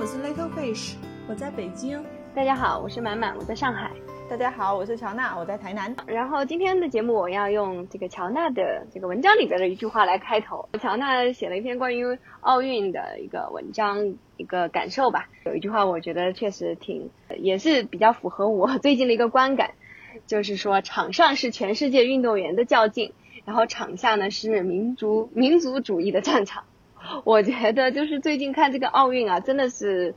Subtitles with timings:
[0.00, 0.94] 我是 Little Fish，
[1.28, 2.02] 我在北京。
[2.34, 3.90] 大家好，我是满满，我在上海。
[4.30, 5.94] 大家好，我是乔娜，我在台南。
[6.06, 10.66] 然后今天的节目，我要用这个乔娜的这个文章里边的一句话来开头。
[10.80, 15.28] 乔娜写了一篇关于奥运的一个文章，一个感受吧。
[15.44, 19.72] 有一句话，我觉得确实挺，也是比较符合我 最近的一个观感，
[20.26, 23.12] 就是说场上是全世界运动员的较劲，
[23.44, 26.64] 然后场下呢是民族民族主义的战场。
[27.24, 30.14] 我觉得就是最近看这个奥运啊，真的是。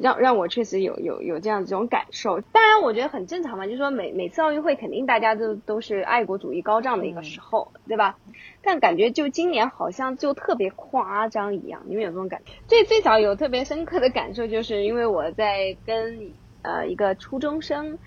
[0.00, 8.16] 让让我确实有有有这样这种感受，当然我觉得很正常嘛，就是说每每次奥运会肯定大家都都是爱国主义高涨的一个时候，对吧？
[8.62, 12.52] 但感觉就今年好像就特别夸张一样，你们有这种感觉？
[12.68, 16.30] 最最早有特别深刻的感受，就是因为我在跟
[16.62, 17.98] 呃一个初中生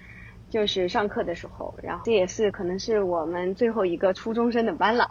[0.49, 5.05] 就是上课的时候，然后这也是可能是我们最后一个初中生的班了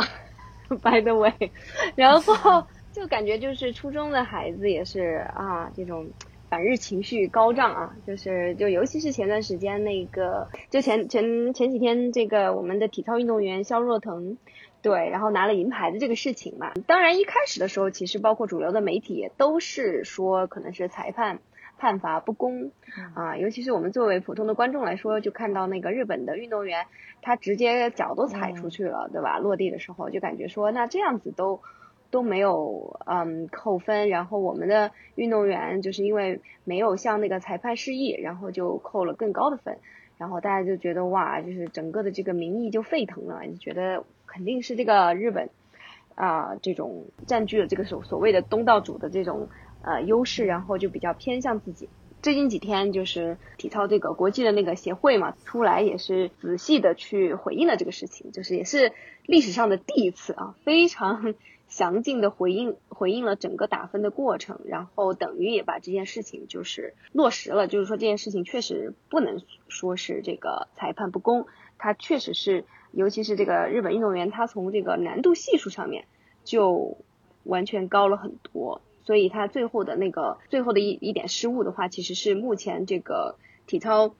[0.82, 1.32] by the way，
[1.96, 6.08] 然后就感觉就是初中的孩子也是啊这种。
[6.48, 14.36] 反日情绪高涨啊，就是就尤其是前段时间那个，就前前前几天这个我们的体操运动员肖若腾，
[14.82, 16.74] 对，然后拿了银牌的这个事情嘛。
[16.86, 21.40] 当然一开始的时候，其实包括主流的媒体也都是说可能是裁判
[21.82, 22.70] 判罚不公
[23.16, 26.86] 啊，尤其是我们作为普通的观众来说，就看到那个日本的运动员
[27.22, 29.38] 他直接脚都踩出去了，对吧？
[29.38, 31.60] 落地的时候就感觉说那这样子都。
[32.12, 39.78] 都没有嗯扣分，然后我们的运动员就是因为没有向那个裁判示意，然后就扣了更高的分，
[40.18, 45.48] 然后大家就觉得哇，就是整个的这个民意就沸腾了，就觉得肯定是这个日本
[46.14, 49.48] 啊这种占据了这个所所谓的东道主的这种
[49.82, 51.88] 呃优势，然后就比较偏向自己。
[52.22, 58.92] 最近几天就是体操这个国际的那个协会嘛，出来也是仔细的去回应了这个事情，就是也是
[59.26, 61.34] 历史上的第一次啊，非常。
[61.72, 71.46] 详尽的回应回应了整个打分的过程，然后等于也把这件事情就是落实了，就是说这件事情确实不能说是这个裁判不公，
[71.78, 76.04] 他确实是，尤其是这个日本运动员，他从这个难度系数上面
[76.44, 76.98] 就
[77.42, 83.36] 完全高了很多，所以他最后的那个最后的一一点失误的话，其实是目前这个
[83.66, 84.14] 体操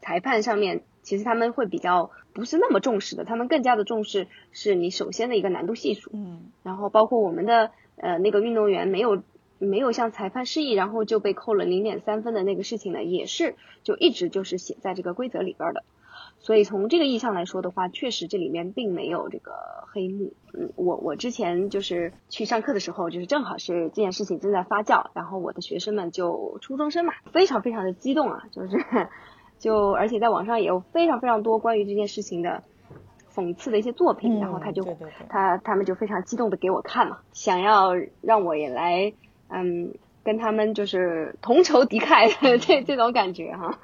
[0.00, 0.82] 裁判上面。
[1.04, 9.22] 其实他们会比较不是那么重视的，他们更加的重视是你首先的一个难度系数，嗯，然后包括我们的呃那个运动员没有
[9.58, 15.84] 没有向裁判示意，然后就被扣了零点三分的那个事情呢，也是就一直就是写在这个规则里边的，
[16.38, 19.52] 所以从这个意义上来说的话，确实这里面并没有这个
[19.92, 28.76] 黑幕，嗯，我我之前就是去上课的时候，就是正好是这件事情正在发酵，然后我的学生们就初中生嘛，非常非常的激动啊，就是。
[29.56, 32.64] 就而且在网上也有非常非常多关于这件事情的
[33.32, 34.84] 讽刺的一些作品，然后他就
[35.30, 39.14] 他他们就非常激动的给我看嘛，想要让我也来
[39.48, 43.78] 嗯跟他们就是同仇敌忾 这这种感觉哈，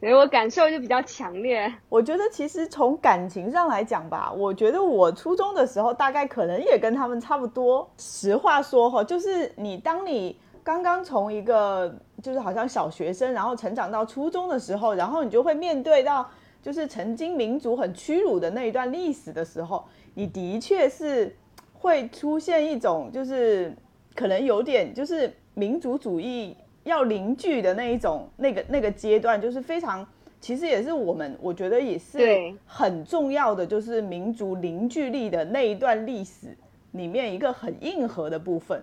[0.00, 1.72] 所以我感受就比较强烈。
[1.88, 7.88] 我觉得其实从感情上来讲吧，我觉得我初中的时候大概可能也跟他们差不多。
[7.98, 10.36] 实话说哈，就是你当你。
[10.62, 16.28] 刚刚从一个就是好像小学生，然后成长到初中的时候，然后你就会面对到
[16.62, 19.82] 就是曾经民族很屈辱的那一段历史的时候，
[20.14, 21.34] 你的确是
[21.72, 23.74] 会出现一种就是
[24.14, 30.06] 可能有点就是民族主义要凝聚的那一种那个那个阶段，就是非常
[30.40, 32.18] 其实也是我们我觉得也是
[32.64, 36.56] 很重要的，就是民族凝聚力的那一段历史
[36.92, 38.82] 里面一个很硬核的部分。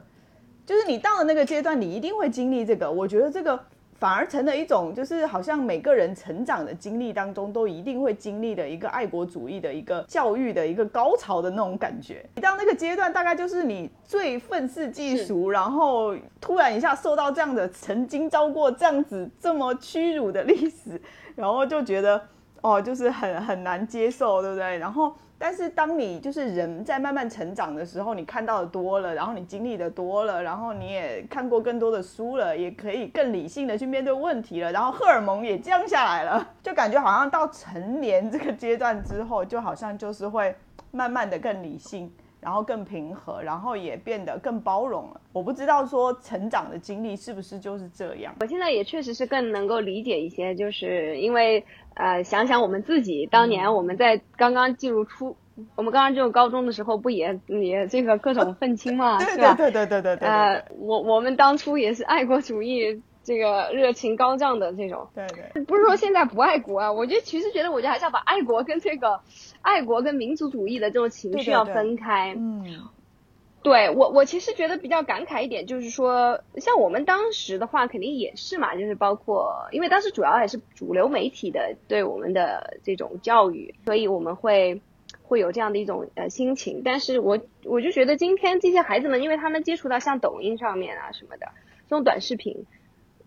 [0.66, 2.92] 就是你到了那个阶段，你一定会经历这个。
[2.92, 3.58] 我觉得这个
[4.00, 12.24] 反而成了一种，就是好像每个人成长的经历当中都一定会经历的一个爱国主义的一个教育的一个高潮的那种感觉。
[12.36, 21.02] 你到那个阶段，大概就是你最愤世嫉俗，然后突然一下受到这样的曾经遭过这样子这么屈辱的历史，
[21.36, 22.22] 然后就觉得
[22.62, 24.78] 哦，就是很很难接受，对不对？
[24.78, 25.14] 然后。
[25.40, 40.56] 但是当你就是人在慢慢成长的时候，你看到的多了，然后你经历的多了，然后你也看过更多的书了，也可以更理性的去面对问题了，然后荷尔蒙也降下来了，就感觉好像到成年这个阶段之后，就好像就是会
[40.92, 42.12] 慢慢的更理性，
[42.42, 45.22] 然后更平和，然后也变得更包容了。
[45.34, 48.34] 我不知道说成长的经历是不是就是这样。
[48.40, 51.66] 我现在也确实是更能够理解一些，就是因为。
[52.00, 55.36] 呃，想想我们自己当年我们在刚刚进入初，
[55.74, 59.56] 我们刚刚进入高中的时候，不也也这个各种愤青嘛， 对吧？
[59.56, 60.28] 对对对对对。
[60.30, 65.08] 呃，我我们当初也是爱国主义这个热情高涨的这种。
[65.16, 65.64] 对对。
[65.64, 69.20] 不是说现在不爱国啊，我觉得其实觉得，我觉得还是要把爱国跟这个
[69.62, 72.34] 爱国跟民族主义的这种情绪要分开。
[72.38, 72.90] 嗯。
[73.64, 84.82] 对我，我其实觉得比较感慨一点，就是说，像我们当时的话，肯定也是嘛，就是包括，因为当时主要还是主流媒体的对我们的这种教育，所以我们会
[85.22, 86.82] 会有这样的一种呃心情。
[86.86, 91.48] 但是我我就觉得今天这些孩子们，因为他们接触到像抖音上面啊什么的
[91.90, 92.66] 这种短视频，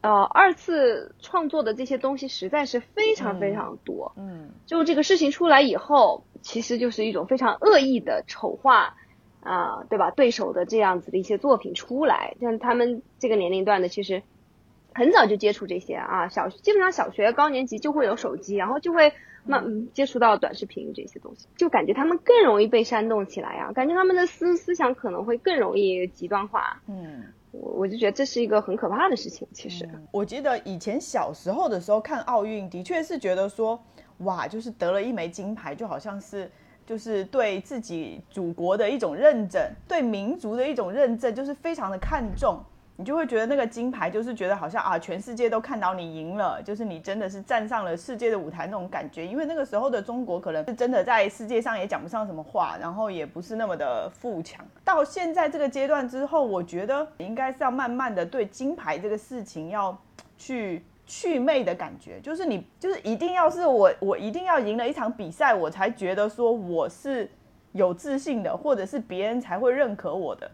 [0.00, 4.12] 呃，二次创作的这些东西实在是非常非常多。
[4.17, 8.97] 嗯，就这个事情出来以后，其实就是一种非常恶意的丑化。
[9.43, 10.11] 啊，对吧？
[10.11, 14.23] 对手的这样子的一些作品出来，像他们这个年龄段的，其实
[14.94, 19.14] 很早就接触这些啊，小基本上小学高年级就会有手机，然后就会
[19.47, 26.82] 慢接触到短视频这些东西，就感觉他们更容易被煽动起来啊，感觉他们的思思想可能会更容易极端化。
[26.87, 29.47] 嗯，我我就觉得这是一个很可怕的事情。
[29.52, 33.82] 其实，我记得以前小时候的时候看奥运，的确是觉得说，
[34.19, 36.50] 哇，就是得了一枚金牌，就好像是。
[36.87, 42.61] 就是对自己祖国的一种认证，对民族的一种认证，就是非常的看重。
[43.00, 49.26] 你就会觉得那个金牌，就是觉得好像啊，全世界都看到你赢了，就是你真的是站上了世界的舞台那种感觉。
[49.26, 54.62] 因为那个时候的中国，可能是真的在世界上也讲不上什么话，然后也不是那么的富强。
[54.85, 59.97] 到现在这个阶段之后，我觉得应该是要慢慢的对金牌这个事情要
[60.37, 60.85] 去。
[61.06, 67.29] 祛魅的感觉，就是你，就是一定要是我，我一定要赢了一场比赛，我才觉得说我是
[67.73, 70.49] 有自信的，或者是别人才会认可我的。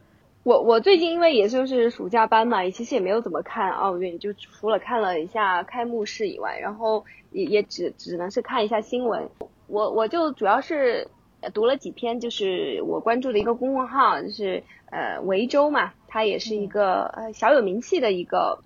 [0.46, 9.28] 我我最近因为也就是暑假班嘛，也其实也没有怎么看奥运，就除了看了一下开幕式以外，然后也也只只能是看一下新闻。
[9.66, 11.08] 我我就主要是
[11.52, 14.62] 读了几篇，就是我关注的一个公众号，就是
[14.92, 18.60] 呃维州嘛，他也是一个呃小有名气的一个。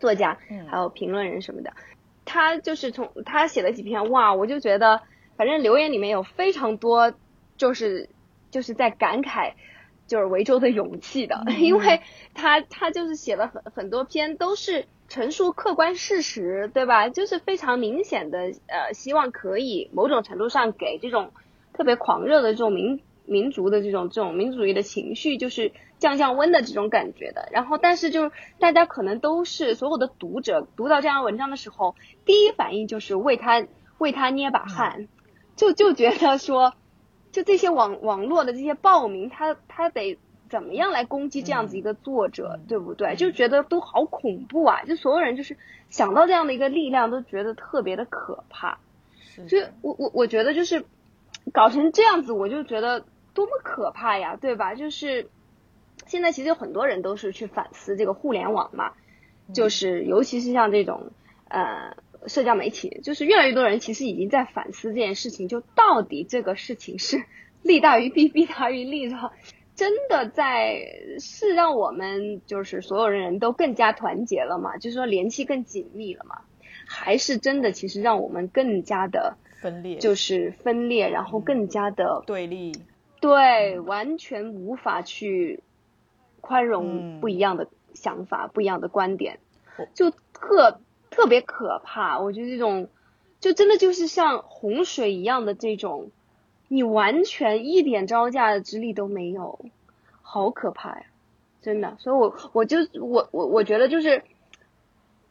[0.00, 0.38] 作家，
[0.70, 1.72] 还有评论人什么的，
[2.24, 5.02] 他就是从他写了几篇哇，我就觉得，
[5.36, 7.12] 反正留言里面有非常多，
[7.56, 8.08] 就是
[8.52, 9.54] 就是在感慨，
[10.08, 12.00] 就是维州的勇气的， 因为
[12.34, 17.08] 他他就是写了很很多篇，都是陈述客观事实，对吧？
[17.08, 21.30] 就是非常明显的，呃，希望可以某种程度上给这种
[21.72, 25.70] 特别狂热的这种民民族的这种这种民族主义的情绪，就是。
[25.98, 28.30] 降降温的这种感觉的，然后但是就是
[28.60, 33.66] 大家可能都是所有的读者读到这样文章的时候，第一反应就是为他
[33.98, 35.08] 为他捏把汗，
[35.56, 36.74] 就就觉得说，
[37.32, 43.16] 就这些网网络的这些暴民，他他得怎么样来攻击这样子一个作者，对不对？
[43.16, 44.82] 就觉得都好恐怖啊！
[44.84, 45.56] 就所有人就是
[45.90, 48.78] 想到这样的一个力量，都觉得特别的可怕。
[49.48, 50.84] 所以我我我觉得就是
[51.52, 53.04] 搞成这样子，我就觉得
[53.34, 54.74] 多么可怕呀，对吧？
[54.74, 55.28] 就是。
[56.06, 58.92] 现在其实有很多人都是去反思这个互联网嘛，
[59.52, 61.10] 就是尤其是像这种
[61.48, 61.96] 呃
[62.26, 67.22] 社交媒体，就是越来越多人其实已经在反思这件事情，就到底这个事情是
[67.62, 69.16] 利大于弊，弊大于利的，
[69.76, 70.80] 真的在
[71.20, 74.76] 是让我们就是所有人都更加团结了嘛？
[74.76, 76.40] 就是说联系更紧密了嘛？
[76.86, 82.72] 还是真的其实让我们更加的分裂，就是分裂，然后更加的对立，
[83.20, 85.62] 对，完全无法去。
[86.40, 89.40] 宽容不一样的想法，不一样的观点，
[89.92, 90.80] 就特
[91.18, 92.20] 特别可怕。
[92.20, 92.88] 我觉得这种，
[93.40, 96.12] 就真的就是像洪水一样的这种，
[96.68, 99.58] 你完全一点招架之力都没有，
[100.22, 101.06] 好可怕呀！
[101.60, 104.22] 真的，所以我我就我我我觉得就是，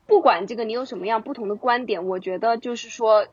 [0.08, 3.28] 不管这个你有什么样不同的观点，我觉得就是说，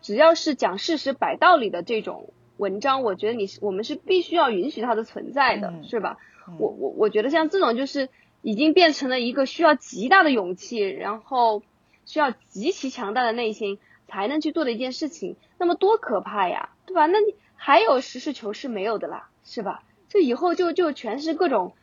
[0.00, 6.18] 只要是讲事实、摆道理的这种文章，我觉得你是我们是必须要允许它的存在的，是吧？
[6.58, 8.08] 我我我觉得像这种就是
[8.42, 11.62] 已经变成了一个需要极大的勇气，然后
[12.04, 13.78] 需要极其强大的内心
[14.08, 17.06] 才能去做的一件事情，那么多可怕呀，对吧？
[17.06, 19.82] 那你还有实事求是没有的啦，是吧？
[20.08, 21.74] 这以后就就全是各种，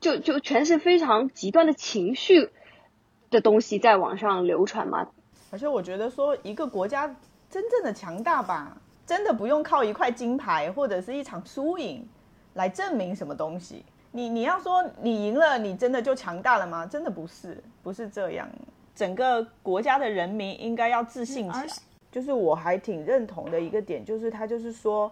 [0.00, 2.50] 就就全是非常极端的情绪
[3.30, 5.08] 的东西在网上流传嘛。
[5.50, 7.16] 而且我觉得说一个国家
[7.48, 12.08] 真正的强大吧，真的不用靠一块金牌或者是一场输赢。
[12.54, 13.84] 来证明什么东西？
[14.12, 16.86] 你你要说你赢了，你真的就强大了吗？
[16.86, 18.48] 真的不是，不是这样。
[18.94, 21.66] 整个国家的人民应该要自信起来。
[22.10, 25.10] 就是我还挺认同的一个点，就是他就是说，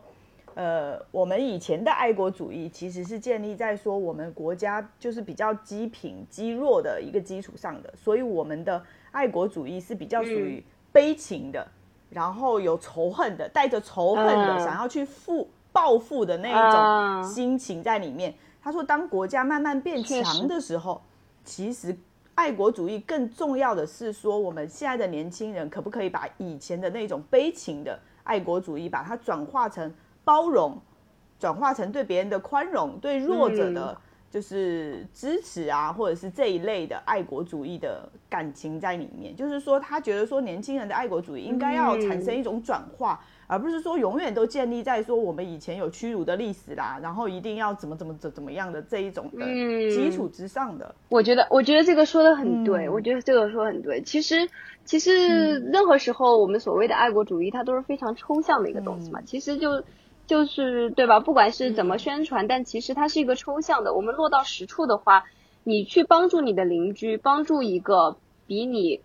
[0.55, 11.67] 呃，我们以前的爱国主义其实是建立在说我们国家就是比较积贫积弱的一个基础上的，所以我们的爱国主义是比较属于悲情的，
[12.11, 15.49] 然后有仇恨的，带着仇恨的，想要去复。
[15.75, 18.35] 报复的那一种心情在里面。
[18.63, 21.01] 他说，当国家慢慢变强的时候，
[21.47, 21.97] 其实
[22.35, 29.93] 爱国主义更重要的是说，我们现在的年轻人可不可以把以前的那种悲情的爱国主义，把它转化成
[30.25, 30.81] 包容，
[31.39, 33.99] 转化成对别人的宽容，对弱者嗯的
[34.31, 39.37] 就是支持啊，或者是这一类的爱国主义的感情在里面。
[39.37, 43.23] 就是说，他觉得说年轻人的爱国主义应该要产生一种转化，
[43.53, 50.95] 而不是说永远都建立在说我们以前有屈辱的历史啦，然后一定要怎么怎么怎怎么样的这一种的嗯基础之上的。
[51.11, 54.01] 我觉得，我觉得这个说的很对，嗯我觉得这个说得很对。
[54.01, 54.49] 其实，
[54.87, 59.21] 其实任何时候我们所谓的爱国主义，它都是非常抽象的一个东西嘛。
[59.21, 59.85] 嗯其实就
[60.27, 61.21] 就是对吧？
[61.21, 63.93] 不管是怎么宣传，但其实它是一个抽象的。
[63.93, 65.25] 我们落到实处的话，
[65.63, 68.17] 你去帮助你的邻居，帮助一个
[68.47, 69.03] 比你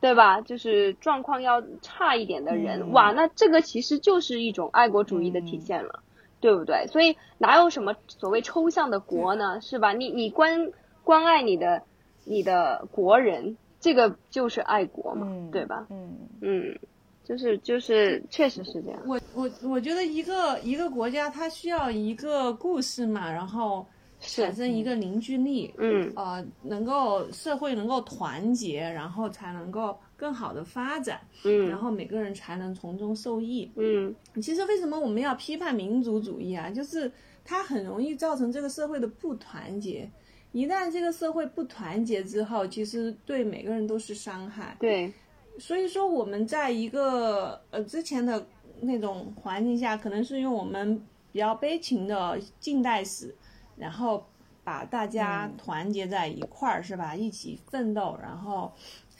[0.00, 6.02] 对吧，就是状况要差一点的人，嗯哇，那这个其实就是一种爱国主义的体现了。
[6.42, 6.86] 对不对？
[6.86, 9.60] 所以哪有什么所谓抽象的国呢？
[9.60, 9.92] 是吧？
[9.92, 10.72] 你你关
[11.04, 11.82] 关爱你的
[12.24, 15.86] 你的国人，这个就是爱国嘛，嗯，对吧？
[15.90, 16.78] 嗯嗯，
[17.24, 18.98] 就是就是确实是这样。
[19.06, 33.70] 我我我觉得一个一个国家它需要一个故事嘛，然后是产生一个凝聚力，嗯呃，能够社会能够团结，然后才能够更好的发展，嗯然嗯后每个人才能从中受益。
[33.76, 36.70] 嗯其实为什么我们要批判民族主义啊？
[36.70, 37.10] 就是
[37.44, 40.08] 它很容易造成这个社会的不团结。
[40.52, 44.76] 一旦这个社会不团结之后，其实对每个人都是伤害。
[44.80, 45.12] 对，
[45.58, 48.44] 所以说我们在一个呃之前的
[48.80, 51.00] 那种环境下，可能是用我们
[51.30, 53.32] 比较悲情的近代史，
[53.80, 54.26] 然后
[54.62, 57.16] 把大家嗯团结在一块儿，是吧？
[57.16, 58.72] 一起奋斗，然后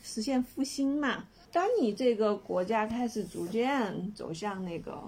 [0.03, 1.25] 实现复兴嘛。
[1.51, 5.03] 当你这个国家开始逐渐走向那个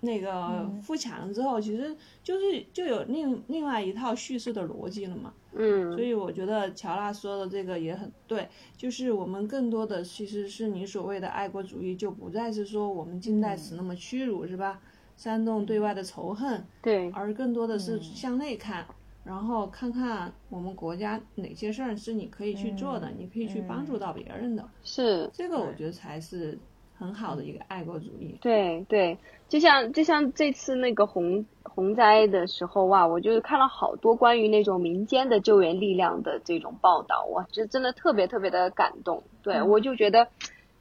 [0.00, 5.34] 那个富强之后，其实就是就有另另外一套叙事的逻辑了嘛。
[5.54, 14.80] 嗯所以我觉得乔娜说的这个也很对，就是我们更多的其实是你所谓的爱国主义，就不再是说我们近代史那么屈辱，是吧？
[15.16, 18.84] 煽动对外的仇恨，对，而更多的是向内看，
[19.24, 25.30] 然后看看我们国家哪些事儿是你可以去做的，你可以去帮助到别人的，是。
[25.32, 26.58] 这个我觉得才是
[26.98, 28.36] 很好的一个爱国主义。
[28.40, 29.16] 对对，
[29.48, 39.22] 就像就像这次那个洪洪灾的时候哇，我就是看了好多关于那种民间的救援力量的这种报道，哇，这真的特别特别的感动。
[39.42, 40.28] 对、我就觉得，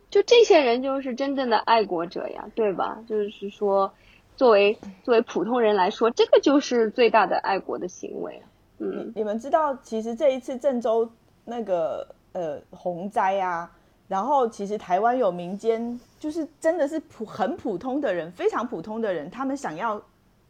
[0.10, 3.04] 就这些人就是真正的爱国者呀，对吧？
[3.08, 3.94] 就是说，
[4.42, 8.42] 作为作为普通人来说，这个就是最大的爱国的行为。
[8.80, 11.08] 嗯你们知道，其实这一次郑州
[11.46, 13.70] 那个呃洪灾啊，
[14.08, 20.02] 然后其实台湾有民间，就是真的是普很普通的人，非常普通的人，他们想要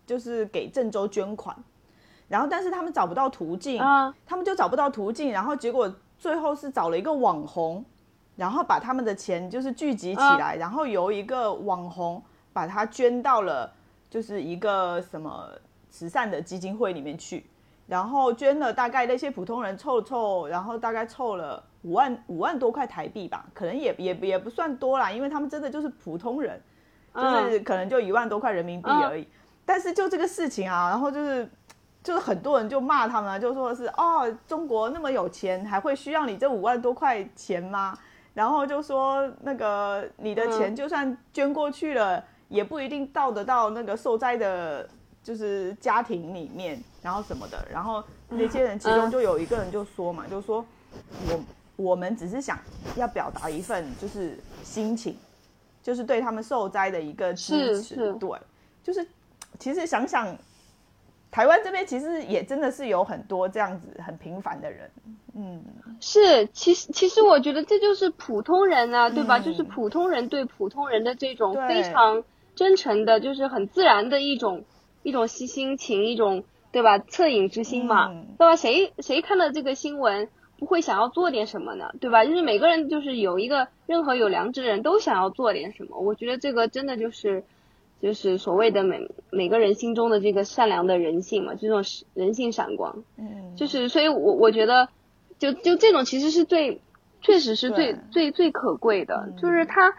[0.06, 1.54] 就是给郑州捐款，
[2.30, 7.84] 然后但是他们找不到途径，啊，他们就找不到途径，然后结果最后是找了一个网红，
[8.38, 13.70] 然后把他们的钱就是聚集起来，然后由一个网红把它捐到了
[14.12, 15.48] 就是一个什么
[15.90, 17.46] 慈善的基金会里面去，
[17.88, 26.62] 然后捐了大概那些普通人凑凑，然后大概凑了五万五万多块台币吧，可能也也也不算多啦，因为他们真的就是普通人，
[27.16, 29.26] 就是可能就一万多块人民币而已。
[29.66, 31.50] 但是就这个事情啊，然后就是
[32.04, 37.98] 就是很多人就骂他们啊，就说是哦，中国那么有钱，还会需要你这五万多块钱吗？
[38.34, 44.88] 然后就说那个你的钱就算捐过去了，也不一定到得到那个受灾的，
[45.24, 47.66] 就是家庭里面，然后什么的。
[47.72, 50.64] 然后那些人其中就有一个人就说嘛，就说
[51.30, 51.40] 我
[51.78, 52.60] 我们只是想
[52.98, 55.18] 要表达一份就是心情，
[55.82, 58.30] 就是对他们受灾的一个支持，对，
[58.84, 59.08] 就是
[59.58, 60.36] 其实想想，
[61.32, 64.92] 台湾这边其实也真的是有很多这样子很平凡的人，
[65.34, 65.64] 嗯，
[66.02, 69.38] 是，其实其实我觉得这就是普通人啊，对吧？
[69.38, 72.22] 嗯就是普通人对普通人的这种非常
[72.56, 74.66] 真诚的，就是很自然的一种
[75.04, 77.00] 一种惜心情，一种对吧？
[77.00, 78.56] 恻隐之心嘛，嗯对吧？
[78.56, 80.30] 谁谁看到这个新闻
[80.60, 81.92] 不会想要做点什么呢？
[82.00, 82.26] 对吧？
[82.26, 87.44] 就是每个人就是有一个任何有良知的人都想要做点什么，我觉得这个真的就是。
[88.02, 91.84] 就是所谓的每每个人心中的这个善良的人性嘛，这种
[92.16, 93.04] 人性闪光。
[93.16, 94.90] 嗯，就是，所以我我觉得，
[95.38, 96.82] 就就这种其实是最，
[97.22, 99.94] 确实是最最最可贵的，嗯就是他，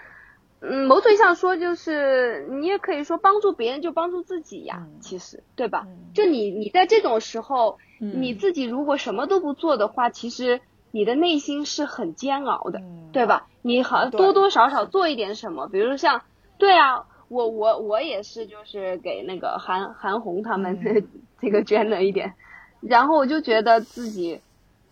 [0.62, 5.82] 嗯，某种意义上说，就是你也可以说帮助别人就帮助自己呀，嗯其实对吧？
[5.86, 10.60] 嗯就你你在这种时候，嗯你自己如果什么都不做的话，其实
[10.92, 13.48] 你的内心是很煎熬的，嗯对吧？
[13.62, 16.22] 你好对多多少少做一点什么，比如像，
[16.58, 17.06] 对啊。
[17.28, 21.08] 我我我也是，就是给那个韩韩红他们嗯
[21.40, 22.34] 这个捐了一点，
[22.82, 24.42] 然后我就觉得自己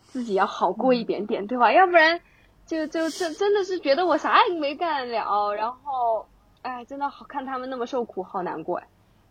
[0.05, 1.71] 自己要好过一点点，对吧？
[1.71, 2.23] 要不然
[2.71, 6.25] 就就真真的是觉得我啥也没干了，然后
[6.63, 8.87] 哎，真的好看他们那么受苦，好难过哎。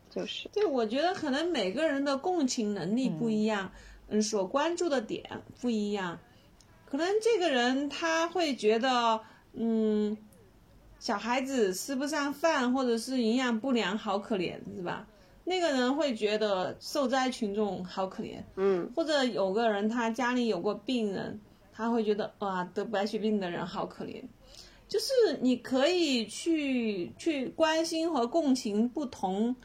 [0.10, 3.72] 就是对，我觉得可能每个人的共情能力不一样，
[4.10, 6.20] 嗯，所关注的点不一样，
[6.86, 9.22] 可能这个人他会觉得，
[9.54, 10.18] 嗯，
[11.00, 15.08] 小孩子吃不上饭或者是营养不良好可怜，是吧？
[15.46, 21.40] 那个人会觉得受灾群众好可怜，嗯或者有个人他家里有过病人，
[21.80, 24.22] 他会觉得哇得白血病的人好可怜。
[24.86, 29.56] 就是你可以去去关心和共情不同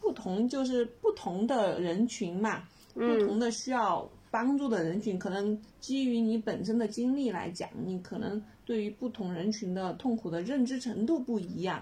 [0.00, 11.80] 不同就是不同的人群嘛，不同的需要帮助的人群，可能基于你本身的经历来讲，你可能对于不同人群的痛苦的认知程度不一样。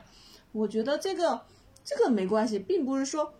[0.52, 1.40] 我觉得这个
[1.82, 3.32] 这个没关系，并不是说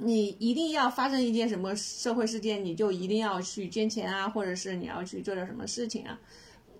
[0.00, 6.18] 你一定要发生一件什么社会事件，你就一定要去捐钱啊，或者是你要去做点什么事情啊。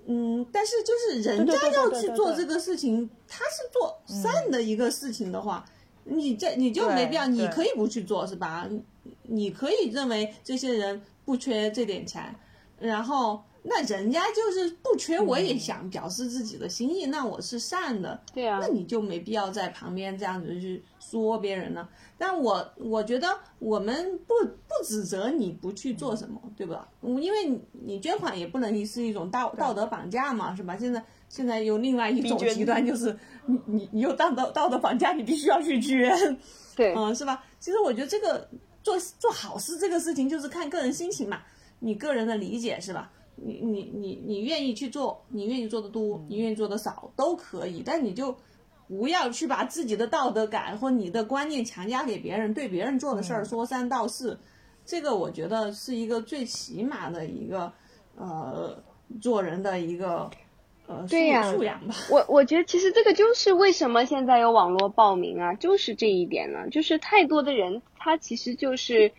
[0.07, 5.65] 嗯，但是就是人家要去做这个事情，他是做善的一个事情的话，
[6.05, 8.67] 你这你就没必要，你可以不去做是吧？
[8.71, 8.83] 你
[9.25, 12.35] 你可以认为这些人不缺这点钱，
[12.79, 21.88] 然后那人家就是不缺，我也想表示自己的心意，那我是善的，对啊那你就没必要在旁边这样子去说别人了。
[22.17, 26.88] 但我我觉得我们不不指责你不去做什么，对吧？
[27.03, 30.77] 嗯因为你你捐款也不能是一种道道德绑架嘛，是吧？
[30.77, 36.11] 现在现在有另外一种极端，就是你你你有道德道德绑架，你必须要去捐，
[36.75, 37.45] 对，嗯，是吧？
[37.61, 38.49] 其实我觉得这个
[38.83, 41.43] 做做好事这个事情就是看个人心情嘛，
[41.81, 43.12] 你个人的理解是吧？
[43.45, 48.37] 你你你你愿意去做，你愿意做的多，你愿意做的少都可以，但你就
[48.88, 54.38] 不要去把自己的道德感或你的观念强加给别人，对别人做的事儿说三道四，
[54.85, 57.73] 这个我觉得是一个最起码的一个
[58.16, 58.83] 呃
[59.21, 60.30] 做人的一个
[60.87, 61.95] 呃素对呀素养吧。
[62.11, 69.12] 我我觉得其实这个就是为什么现在有网络报名啊，就是这一点呢，就是太多的人他其实就是，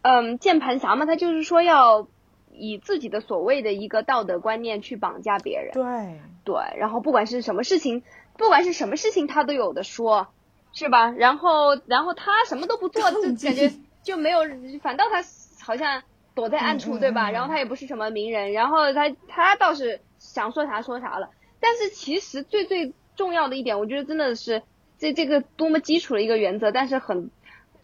[0.00, 2.08] 嗯，键盘侠嘛，他就是说要
[2.56, 8.02] 以自己的所谓的一个道德观念去绑架别人，对，对，然后不管是什么事情，
[8.38, 10.28] 不管是什么事情，他都有的说，
[10.72, 11.10] 是吧？
[11.10, 13.70] 然后然后他什么都不做， 就感觉
[14.02, 14.40] 就没有，
[14.82, 15.22] 反倒他
[15.64, 16.02] 好像
[16.34, 17.30] 躲在暗处，对吧？
[17.30, 21.30] 嗯然后他也不是什么名人，然后他他倒是想说啥说啥了。
[21.60, 24.62] 但是其实最最重要的一点，我觉得真的是
[24.98, 27.30] 这这个多么基础的一个原则，但是很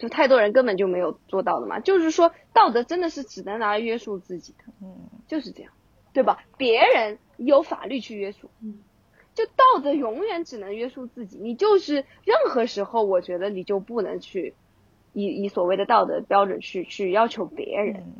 [0.01, 1.79] 就太多人根本就没有做到的嘛。
[1.79, 5.71] 就是说，道德真的是只能拿来约束自己的，嗯，就是这样，
[6.11, 6.43] 对吧？
[6.57, 8.79] 别人有法律去约束，嗯，
[9.35, 11.37] 就道德永远只能约束自己。
[11.37, 14.55] 你就是任何时候，我觉得你就不能去
[15.13, 17.97] 以以所谓的道德标准去去要求别人。
[17.97, 18.13] 嗯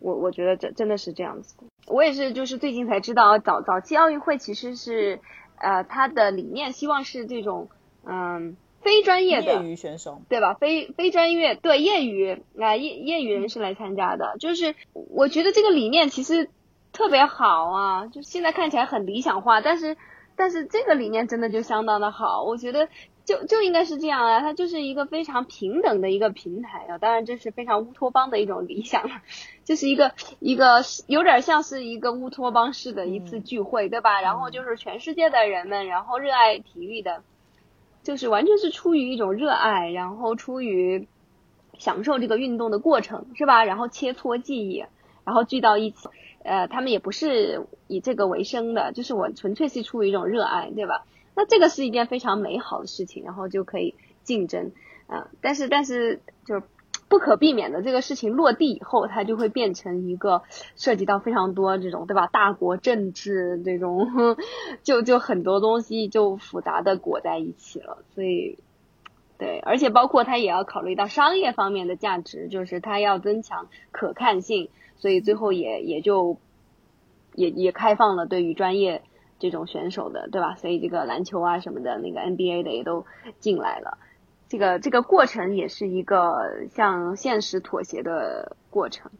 [0.00, 1.64] 我我觉得这真的是这样子的。
[1.86, 5.18] 我也是，就是最近才知道，早早期奥运会其实是，
[5.56, 7.70] 呃，它的理念希望是这种，
[8.04, 10.54] 嗯，非专业的业余选手，对吧？
[10.54, 16.50] 非非专业对业余啊、业业余人士来参加的，就是我觉得这个理念其实
[16.92, 19.96] 特别好啊，就现在看起来很理想化，但是
[20.36, 22.88] 但是这个理念真的就相当的好，我觉得
[23.24, 29.22] 就就应该是这样啊，它就是一个非常平等的一个平台啊，当然这是非常乌托邦的一种理想了，
[29.64, 34.20] 就是一个一个有点像是一个乌托邦式的一次聚会，对吧？
[34.20, 37.22] 然后就是全世界的人们，然后热爱体育的。
[38.04, 41.08] 就是完全是出于一种热爱，然后出于
[41.76, 43.64] 享受这个运动的过程，是吧？
[43.64, 44.84] 然后切磋技艺，
[45.24, 46.08] 然后聚到一起。
[46.44, 51.06] 呃，他们也不是以这个为生的，就是我纯粹是出于一种热爱，对吧？
[51.34, 54.70] 那这个是一件非常美好的事情，然后就可以竞争
[55.06, 56.62] 啊、但是但是就
[57.08, 60.42] 不可避免的，这个事情落地以后，它就会变成一个
[60.76, 62.26] 涉及到非常多这种对吧？
[62.26, 64.36] 大国政治这种，
[64.82, 68.58] 就就很多东西就复杂的裹在一起了，所以。
[69.36, 76.38] 对，而且包括它也要考虑到商业方面的价值，就是它要增强可看性，所以最后也也就
[77.34, 79.02] 也也开放了对于专业
[79.40, 80.54] 这种选手的，对吧？
[80.54, 83.04] 所以这个篮球啊什么的，那个 NBA 的也都
[83.40, 83.98] 进来了。
[84.54, 89.10] 这个这个过程也是一个向现实妥协的过程。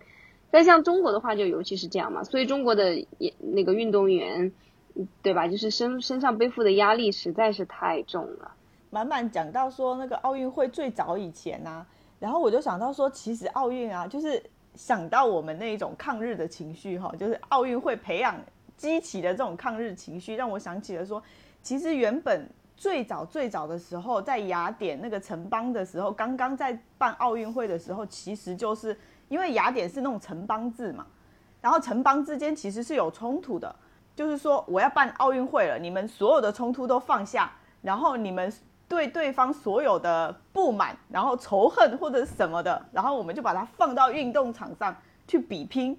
[0.53, 4.53] 但像中国的话，就尤其是这样嘛，所以中国的也那个运动员，
[5.23, 5.49] 对吧？
[5.49, 8.55] 就是身身上背负的压力实在是太重了。
[8.91, 11.85] 满满讲到说那个奥运会最早以前啊，
[12.21, 14.41] 然后我就想到说，其实奥运啊，就是
[14.77, 18.37] 想到我们那一种抗日的情绪哈，就是奥运会培养
[18.77, 21.21] 激起的这种抗日情绪，让我想起了说，
[21.61, 22.49] 其实原本
[22.85, 28.95] 最早最早的时候，在雅典那个城邦的时候，刚刚在办奥运会的时候，其实就是
[29.29, 31.07] 因为雅典是那种城邦制嘛，
[31.63, 33.75] 然后城邦之间其实是有冲突的，
[34.15, 38.53] 就是说我要办奥运会了，你们所有的冲突都放下，然后你们
[38.87, 44.95] 对对方所有的不满，然后仇恨或者什么的，然后我们就把它放到运动场上
[45.27, 45.99] 去比拼，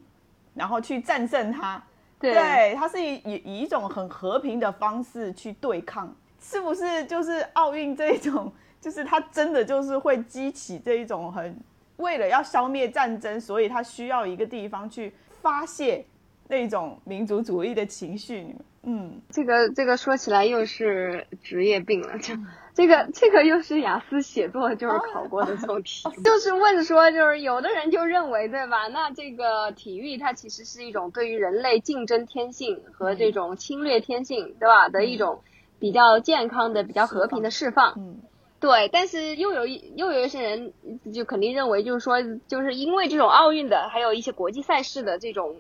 [0.54, 1.82] 然后去战胜它。
[2.20, 7.04] 对，它是以以以一种很和平的方式去对抗，是不是？
[7.06, 11.58] 就是奥运这一种，就是它真的就是会激起这一种很
[11.98, 16.06] 为了要消灭战争，所以它需要一个地方去发泄
[16.48, 18.56] 那种民族主义的情绪。
[18.84, 22.34] 嗯，这个这个说起来又是职业病了，就。
[22.76, 28.90] 这个这个又是雅思写作就是考过的这种题， 就是问说，就是有的人就认为，对吧？
[28.90, 34.90] 那这个体育它其实是一种对于人类竞争天性和这种侵略天性，对吧？
[34.90, 35.42] 的一种
[35.86, 37.94] 比较健康的、比较和平的释放。
[37.96, 38.18] 嗯，
[38.60, 38.90] 对。
[38.92, 40.74] 但是又有一又有一些人
[41.14, 45.56] 就肯定认为，就是说，就是因为这种奥运的，还有一些国际赛事的这种，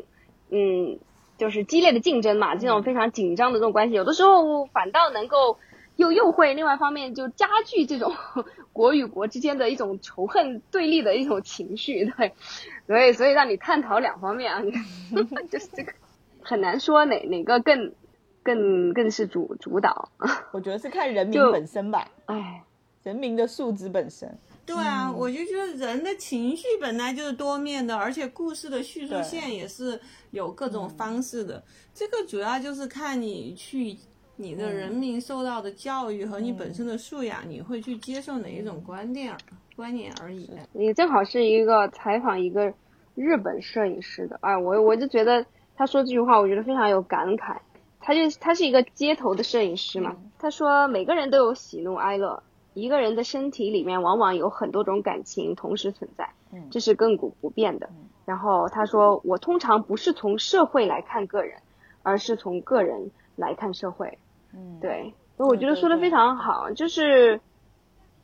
[0.49, 0.97] 嗯，
[1.37, 5.59] 就是激烈的竞争嘛，这种非常紧张的这种关系，有的时候反倒能够。
[5.97, 8.13] 又又会另外一方面就加剧这种
[8.73, 12.33] 国与国之间的一种仇恨对立的一种情绪，对，
[12.85, 14.61] 所以所以让你探讨两方面啊，
[15.49, 15.93] 就是这个
[16.41, 17.93] 很难说哪哪个更
[18.45, 20.09] 更更是主主导。
[20.53, 22.63] 我觉得是看人民本身吧，哎，
[23.03, 24.37] 人民的素质本身。
[24.65, 29.99] 对啊，我就觉得人的情绪本来就是多面的，而且故事的叙述线也是
[30.31, 31.63] 有各种方式的。
[31.93, 33.97] 这个主要就是看你去。
[34.37, 39.33] 你的人民受到的教育和你本身的素养，你会去接受哪一种观点
[39.77, 40.49] 观念而已。
[40.73, 42.73] 你正好是一个采访一个
[43.15, 45.45] 日本摄影师的，哎，我我就觉得
[45.77, 47.55] 他说这句话，我觉得非常有感慨。
[48.05, 52.43] 他就他是一个街头的摄影师嘛，他说每个人都有喜怒哀乐，
[52.75, 56.29] 一个人的身体里面往往有很多种感情同时存在，
[56.69, 57.89] 这是亘古不变的。
[58.23, 61.57] 然后他说，我通常不是从社会来看个人，
[62.03, 64.19] 而是从个人来看社会。
[64.53, 67.41] 嗯，对，我觉得说的非常好，就是，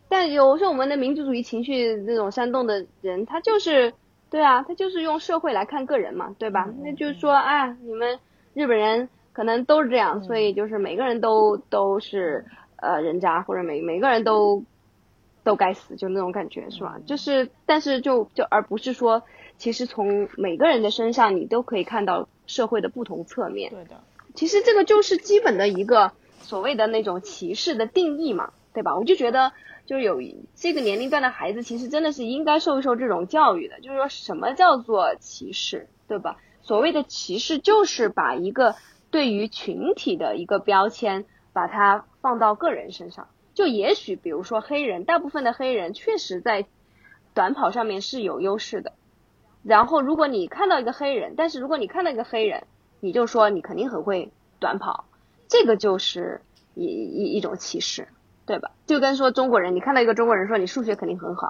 [0.10, 3.96] 但有时候我们的民族主义情绪那种煽动的人，他就是，
[4.30, 6.70] 对啊，他就是用社会来看个人嘛，对吧？
[6.84, 8.20] 那就是说，哎，你们
[8.54, 14.63] 日本人可能都是这样，所以就是每个人都都是呃人渣，或者每每个人都
[15.44, 16.98] 都该死，就那种感觉是吧？
[17.06, 19.24] 就是，但是就就而不是说，
[19.58, 23.70] 其实从每个人的身上，你都可以看到社会的不同侧面。
[23.72, 24.02] 对的，
[24.36, 26.12] 其实这个就是基本的一个。
[26.44, 28.98] 所谓的那种歧视的定义嘛，对吧？
[28.98, 29.54] 我就觉得，
[29.86, 30.20] 就是有
[30.56, 33.80] 这个年龄段的孩子，其实真的是应该受一受这种教育的。
[33.80, 36.38] 就是说什么叫做歧视，对吧？
[36.62, 38.76] 所谓的歧视，就是把一个
[39.12, 43.28] 对于群体的一个标签，把它放到个人身上。
[43.54, 46.65] 就也许，比如说黑人，大部分的黑人确实在
[47.34, 48.93] 短跑上面是有优势的。
[49.62, 52.65] 然后，如果你看到一个黑人，但是如果你看到一个黑人，
[53.02, 55.06] 你就说你肯定很会短跑。
[55.50, 56.41] 这个就是
[56.74, 58.08] 一一一种歧视，
[58.46, 58.72] 对吧？
[58.86, 61.50] 就跟说中国人，你看到一个中国人说你数学肯定很好，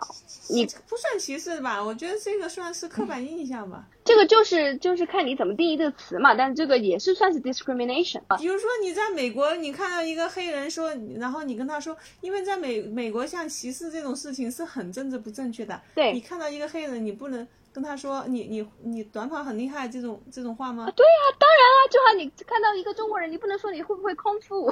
[0.50, 1.84] 你不算歧视吧？
[1.84, 3.86] 我觉得这个算是刻板印象吧。
[4.04, 8.22] 这个就是就是看你怎么定义这个词嘛，但是这个也是算是 discrimination。
[8.38, 15.82] 比如说你在美国，你看到一个黑人说，然后你跟他说，因为在美美国像歧视这种事情是很政治不正确的。
[15.96, 17.48] 对，你看到一个黑人，你不能。
[17.74, 20.92] 跟他说你你你短跑很厉害这种这种话吗？
[20.94, 24.70] 对呀，当然啊，就好你看到一个中国人，你不能说你会不会空腹，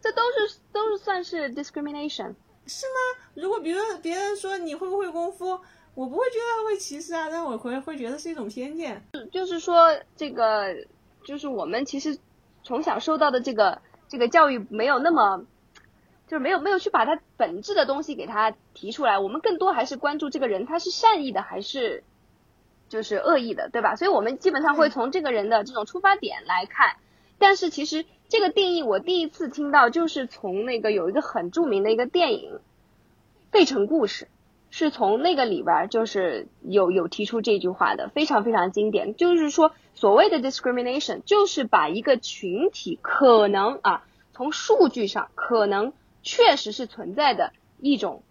[0.00, 2.34] 这都是都是算是 discrimination，
[2.66, 3.24] 是吗？
[3.34, 5.60] 如果比如别人说你会不会功夫，
[5.94, 9.02] 我不会觉得会歧视啊，但我会会觉得是一种偏见。
[9.32, 10.74] 就是说这个
[11.24, 12.18] 就是我们其实
[12.62, 15.44] 从小受到的这个这个教育没有那么。
[16.28, 22.02] 就是没有没有去把他本质的东西给他提出来，我们更多还是关注这个人他是善意的还是
[22.88, 23.94] 就是恶意的，对吧？
[23.94, 26.96] 所以我们基本上会从这个人的这种出发点来看。
[27.38, 32.52] 但是其实这个定义我第一次听到就是从那个有一个很著名的一个电影
[33.50, 34.24] 《费城故事》，
[34.70, 39.14] 是从那个里边就是有有提出这句话的，非常非常经典。
[39.16, 45.92] 就是说所谓的 discrimination 就是把一个群体可能啊从数据上可能。
[46.28, 48.24] 确实是存在的一种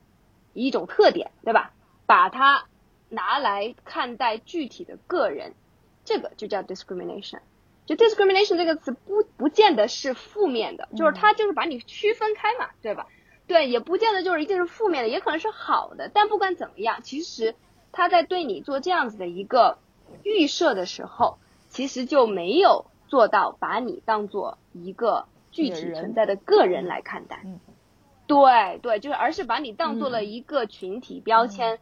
[0.52, 1.72] 一种特点，对吧？
[2.06, 2.66] 把它
[3.08, 5.54] 拿来看待具体的个人，
[6.04, 7.40] 这个就叫 discrimination。
[7.86, 13.08] 就 discrimination 这个词不不见得是负面的，就是它就是把你区分开嘛，对吧？
[13.48, 16.10] 对，也不见得就是一定是负面的，也可能是好的。
[16.12, 17.54] 但不管怎么样，其实
[17.92, 19.78] 他在对你做这样子的一个
[20.24, 21.38] 预设的时候，
[21.70, 27.44] 其实就没有做到把你当做一个具体存在的个人来看待。
[28.26, 31.78] 对对，就是而是把你当做了一个群体标签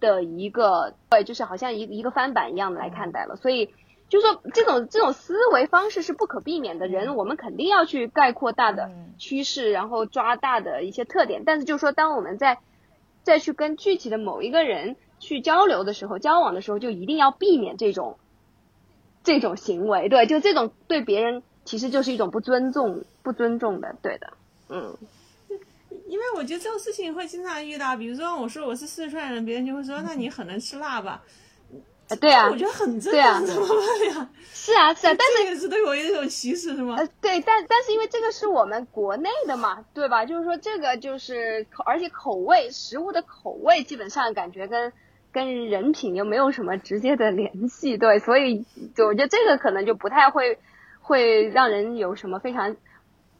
[0.00, 3.36] 的一个，对，就是好像一一个翻版一样的来看待了。
[3.36, 3.70] 所以
[4.08, 6.86] 就是说这种这种思维方式是不可避免的。
[6.86, 11.42] 人我们肯定要去概括大的趋势，然后抓大的一些特点。
[11.44, 12.58] 但是就是说，当我们在
[13.22, 18.18] 再去跟具体的某一个人去交流的时候，交往的时候，就一定要避免这种
[19.24, 20.08] 这种行为。
[20.08, 23.96] 对，就这种对别人其实就是一种不尊重、不尊重的。
[24.02, 24.32] 对的，
[24.68, 24.96] 嗯。
[26.08, 31.20] 因为我觉得这种事情会经常遇到，比如说我说我是四川人，别人就会说那你很能吃辣吧？
[32.20, 34.30] 对啊，我觉得很正常，怎么办呀？
[34.54, 36.94] 是啊，是啊，但是这个是对我一种歧视是吗？
[36.96, 40.24] 呃，对，但但是因为这个是我们国内的嘛，对吧？
[40.24, 44.92] 就是说这个就是口，而且口味食物的口味基本上感觉跟
[45.32, 48.64] 跟人品又没有什么直接的联系，对，所以
[48.94, 50.58] 就我觉得这个可能就不太会
[51.00, 52.76] 会让人有什么非常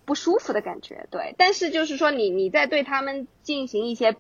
[0.05, 1.35] 不舒服的感觉，对。
[1.39, 4.17] 但是就是说你你在对他们进行一些，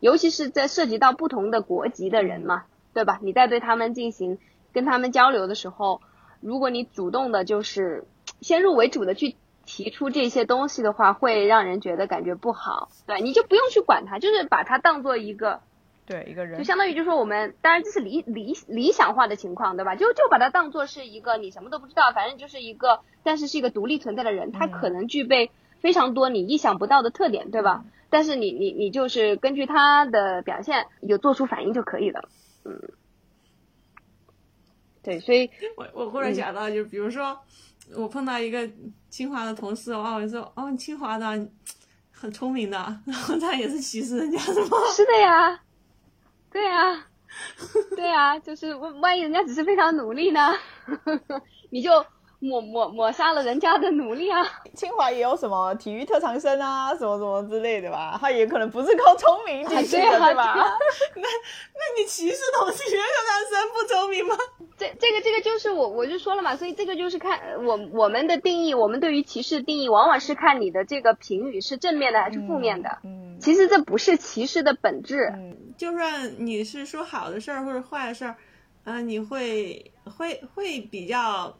[0.00, 2.64] 尤其是在涉及到不同的国籍的人嘛。
[2.92, 3.18] 对吧？
[3.22, 4.38] 你在对他们进行
[4.72, 6.00] 跟他们交流的时候，
[6.40, 8.04] 如果你主动的，就是
[8.40, 12.88] 先入为主的去提出这些东西的话，会让人觉得感觉不好。
[13.06, 15.60] 对，你就不用去管他，就是把他当做一个，
[16.06, 19.94] 对一个人，就相当于就说我们，当然这是理理理想化的情况，对吧？
[19.94, 25.50] 就就把他当做是一个你什么都不知道，反正就是一个，但是是一个独立存在的人，他可能具备
[25.80, 27.84] 非常多你意想不到的特点，对吧？
[28.08, 32.28] 但是你你你就是根据他的表现有做出反应就可以了。
[32.64, 32.80] 嗯，
[35.02, 37.38] 对，所以我我忽然想到，就比如说
[37.94, 38.68] 我碰到一个
[39.08, 41.48] 清华的同事，哇，我说哦，清华的
[42.10, 44.76] 很聪明的，然后他也是歧视人家的吗？
[44.94, 45.60] 是的呀，
[46.50, 47.06] 对呀，
[47.96, 50.54] 对呀，就是万万一人家只是非常努力呢，
[51.70, 51.90] 你就。
[52.42, 54.42] 抹抹抹杀了人家的努力啊！
[54.74, 58.16] 清华也有什么体育特长生啊，什么什么之类的吧？
[58.18, 60.54] 他也可能不是靠聪明进去的，对吧？
[61.16, 64.34] 那那你歧视同体育特长生不聪明吗？
[64.78, 72.98] 这这个这个就是我我就说了嘛，所以这个就是看我我们的定义，我们对于歧视的定义，往往是看你的这个评语是正面的还是负面的。
[73.04, 75.30] 嗯，其实这不是歧视的本质。
[75.36, 78.36] 嗯，就算你是说好的事儿或者坏的事儿，
[78.84, 81.54] 嗯，你会会会比较。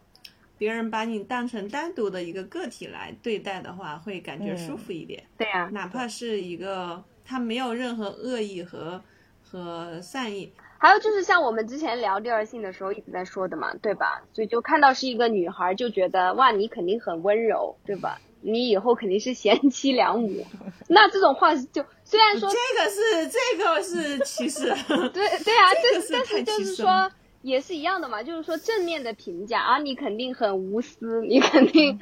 [0.61, 5.25] 别人把你当成单独的一个个体来对待的话，会感觉舒服一点。
[5.38, 9.03] 对呀，哪怕是一个他没有任何恶意和
[9.42, 10.53] 和善意。
[10.77, 14.20] 还有就是像我们之前聊第二性的时候一直在说的嘛，对吧？
[14.35, 18.20] 所以就看到是一个女孩，就觉得哇，你肯定很温柔，对吧？
[18.42, 20.46] 你以后肯定是贤妻良母。
[20.88, 24.66] 那这种话就虽然说这个是这个是歧视，
[25.09, 27.11] 对对啊，这但是就是说。
[27.42, 31.98] 也是一样的嘛，就是说正面的评价啊，你肯定很无私， 你肯定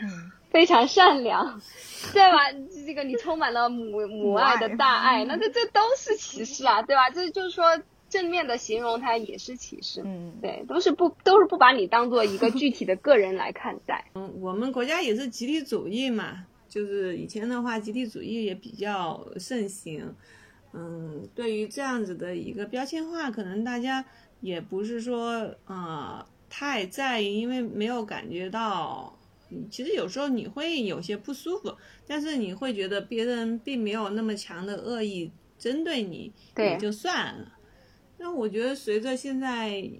[0.51, 1.61] 非常善良，
[2.13, 2.39] 对吧？
[2.87, 7.11] 这个你充满了母母爱的大爱，那这这都是歧视啊，对吧？
[7.11, 7.65] 这就是说
[8.09, 14.07] 正面的形容它也是歧视，嗯，对，都是不都是不把你当做一个具体的个人来看待。
[14.15, 20.15] 嗯，我们国家也是集体主义嘛，就是以前的话集体主义也比较盛行，
[20.73, 24.05] 嗯，对于这样子的一个标签化，可能大家。
[24.41, 29.15] 也不是说呃太在意，因为没有感觉到。
[29.71, 31.75] 其实有时候你会有些不舒服，
[32.07, 37.51] 但是你会觉得别人并没有那么强的恶意针对你，也就算了。
[38.19, 39.91] 那我觉得随着现在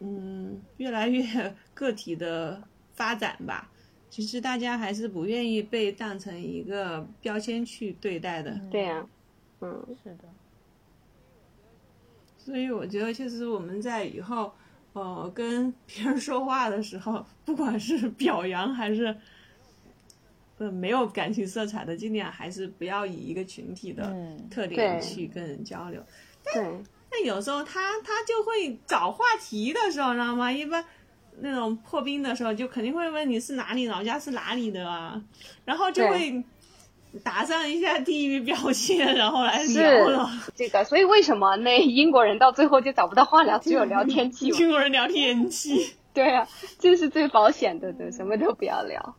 [0.00, 1.24] 嗯越来越
[1.72, 3.72] 个体的发展吧，
[4.10, 8.60] 其实大家还是不愿意被当成一个标签去对待的。
[8.70, 9.06] 对呀，
[9.62, 10.28] 嗯，是的。
[12.48, 14.50] 所以我觉得，其实我们在以后，
[14.94, 19.14] 呃，跟 别人说话的时候，不管是表扬还是，
[20.56, 24.16] 呃，没有感情色彩的，尽量还是不要以一个群体的
[24.50, 26.02] 特点去跟人交流。
[26.42, 26.64] 对。
[27.10, 30.50] 但有时候他他就会找话题的时候，知道吗？
[30.50, 30.82] 一般
[31.40, 35.22] 那种破冰的时候，就肯定会问你是哪里，老家是哪里的啊，
[35.66, 36.42] 然后就会。
[37.24, 44.48] 打上一下地域标签，然后来聊了这个，所以为什么那英国人到最后就找不到话聊，只有聊天气？
[44.60, 46.46] 英国人聊天气，对啊，
[46.78, 49.16] 这是最保险的，对，什么都不要聊。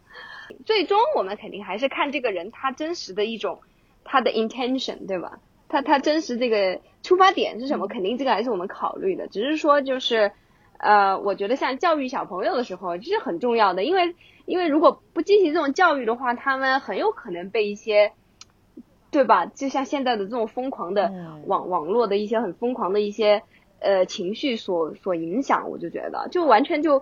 [0.66, 3.60] 最终我们肯定还是看这个人他真实的一种
[4.04, 5.40] 他的 intention，对吧？
[5.68, 7.88] 他他真实这个出发点是什么？
[7.88, 9.28] 肯定这个还是我们考虑的。
[9.28, 10.32] 只是说就是，
[10.78, 14.16] 呃，我觉得像教育小朋友的时候，这是很重要的，因为。
[14.50, 18.14] 因为如果不进行这种教育的话，他们很有可能被一些，
[19.12, 19.46] 对吧？
[19.46, 21.14] 就像现在的这种疯狂的
[21.46, 23.44] 网网络的一些很疯狂的一些
[23.80, 27.00] 呃情绪所所影响，我就觉得就完全就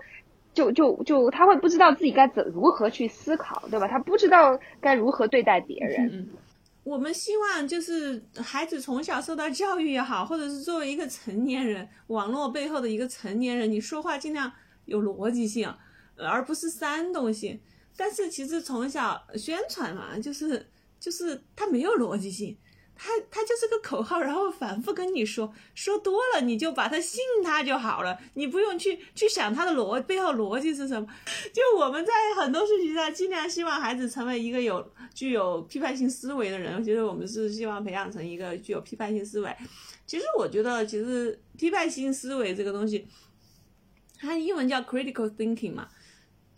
[0.53, 3.87] 就就就他会不知道自己该怎如何去思考，对吧？
[3.87, 6.27] 他不知道该如何对待别人。
[6.83, 14.51] 我们希望就是孩子从小受到教育也好，或者是作为一个成年人，网络背后的一个成年人，你说话尽量。
[14.85, 15.69] 有逻辑性，
[16.17, 17.59] 而不是煽动性。
[17.95, 22.57] 但是其实从小宣传嘛，就是就是它没有逻辑性。
[22.99, 31.07] 他他就是个口号，然后反复跟你说，说多了你就把他信他就好了，你不用去去想他的逻背后逻辑是什么。
[31.53, 36.83] 就我们在很多事情上，尽量希望孩子成为一个有具有批判性思维的人。
[36.83, 39.55] 其实我们是希望培养成一个具有批判性思维。
[40.07, 43.07] 其实我觉得，其实批判性思维这个东西，
[44.17, 45.87] 它英文叫 critical thinking 嘛，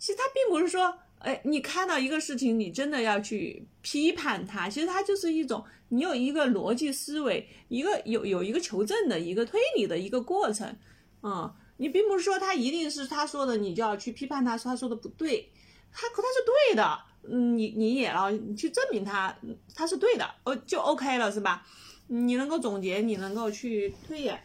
[0.00, 0.92] 其实他并不是说。
[1.20, 10.74] 哎，你看到一个事情，你真的要去批判它，其实它就是一种你有一个逻辑思维，一个有有一个求证的一个推理的一个过程，
[11.22, 15.46] 嗯，你并不是说他一定是他说的，你就要去批判他，说他说的不对，
[15.92, 19.36] 他可他是对的，嗯，你你也要去证明他
[19.74, 21.66] 他是对的，哦，就 OK 了，是吧？
[22.06, 24.42] 你能够总结，你能够去推演，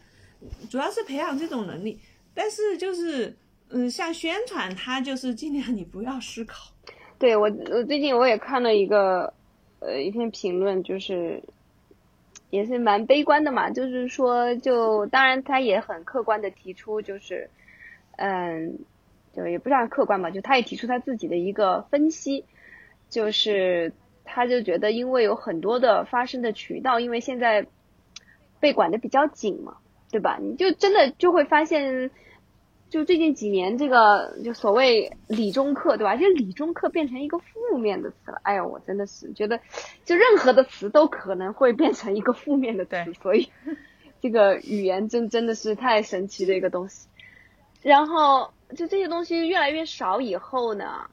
[0.70, 2.02] 主要是培养这种能力，
[2.34, 3.38] 但是就是。
[3.72, 6.72] 嗯，像宣传，它就是尽量你不要思考。
[7.18, 9.34] 对我，我最近我也看了一个，
[9.80, 11.42] 呃，一篇评论，就是
[12.52, 17.50] 也是蛮悲观的嘛，就是说，就当然他也很客观的提出，就是，
[18.18, 18.78] 嗯，
[19.34, 22.46] 就也不算客观吧，就他也提出他自己的一个分析，
[23.10, 23.94] 就是
[24.26, 27.66] 他就觉得，因为有很多的发生的渠道，因为现在
[28.60, 29.78] 被管的比较紧嘛，
[30.12, 30.38] 对吧？
[30.40, 32.12] 你就真的就会发现。
[32.90, 36.16] 就最近几年，这个就所谓理中客，对吧？
[36.16, 38.40] 就理中客变成一个负面的词了。
[38.44, 39.60] 哎呦，我真的是觉得，
[40.06, 42.96] 就任何的词都可能会变成一个负面的词。
[43.22, 43.52] 所以，
[44.22, 47.08] 这个语言真真的是太神奇的一个东西。
[47.82, 51.10] 然后，就这些东西越来越少以后呢，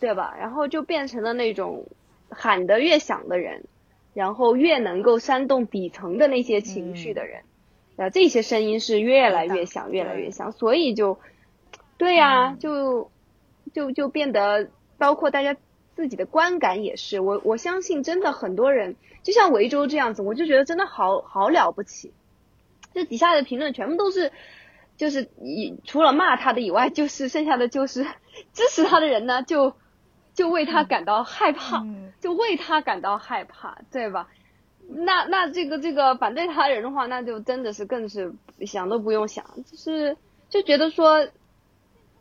[0.00, 0.36] 对吧？
[0.38, 1.86] 然后就变成了那种
[2.28, 3.64] 喊得越响的人，
[4.12, 7.42] 然后越能够煽动底层的那些情绪的人。
[7.96, 11.18] 啊，这些声音是越来越响，越来越响，所以就，
[11.96, 13.10] 对呀，就，
[13.72, 15.56] 就就变得，包括大家
[15.94, 22.12] 自己的观感也是，我我相信真的很多人，就像维州这样子，我就觉得真的好好了不起，
[22.92, 24.32] 这底下的评论全部都是，
[24.96, 28.04] 就是以除了骂他的以外，就是剩下的就是
[28.52, 29.74] 支持他的人呢，就
[30.34, 31.78] 就为他感到害怕，
[32.20, 34.28] 就为他感到害怕，对吧？
[34.88, 38.34] 那那这个这个反对他人的话，那就真的是更是
[38.66, 40.16] 想都不用想，就是
[40.48, 41.26] 就觉得说，